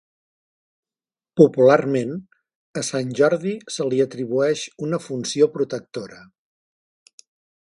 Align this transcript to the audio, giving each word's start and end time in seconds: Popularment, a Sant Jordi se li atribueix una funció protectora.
Popularment, 1.41 2.15
a 2.81 2.83
Sant 2.87 3.11
Jordi 3.19 3.53
se 3.75 3.87
li 3.91 4.01
atribueix 4.07 4.65
una 4.87 5.01
funció 5.05 5.49
protectora. 5.59 6.19